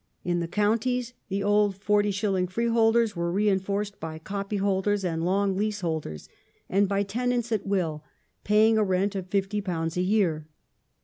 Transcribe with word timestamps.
^ 0.01 0.03
In 0.23 0.39
the 0.39 0.47
counties 0.47 1.13
the 1.29 1.43
old 1.43 1.75
40s. 1.79 2.49
freeholders 2.49 3.15
were 3.15 3.31
reinforced 3.31 3.99
by 3.99 4.17
copy 4.17 4.57
holders 4.57 5.05
and 5.05 5.23
long 5.23 5.55
leaseholders, 5.55 6.27
and 6.67 6.89
by 6.89 7.03
tenants 7.03 7.51
at 7.51 7.67
will 7.67 8.03
paying 8.43 8.79
a 8.79 8.83
rent 8.83 9.13
of 9.13 9.29
£50 9.29 9.95
a 9.97 10.01
year. 10.01 10.47